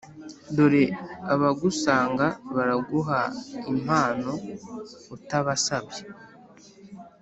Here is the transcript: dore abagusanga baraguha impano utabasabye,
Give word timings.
dore 0.55 0.83
abagusanga 1.33 2.27
baraguha 2.55 3.21
impano 3.73 4.31
utabasabye, 5.15 6.01